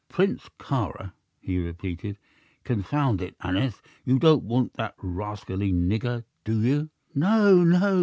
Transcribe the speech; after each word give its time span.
"Prince 0.09 0.49
Kāra!" 0.59 1.13
he 1.39 1.59
repeated. 1.59 2.17
"Confound 2.63 3.21
it, 3.21 3.35
Aneth, 3.39 3.83
you 4.03 4.17
don't 4.17 4.41
want 4.43 4.73
that 4.73 4.95
rascally 5.03 5.71
nigger, 5.71 6.23
do 6.43 6.59
you?" 6.59 6.89
"No, 7.13 7.63
no!" 7.63 7.99